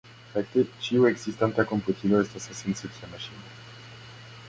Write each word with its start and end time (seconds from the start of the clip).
Fakte, 0.29 0.63
ĉiu 0.87 1.05
ekzistanta 1.09 1.67
komputilo 1.73 2.25
estas 2.25 2.51
esence 2.57 2.93
tia 2.97 3.15
maŝino. 3.15 3.57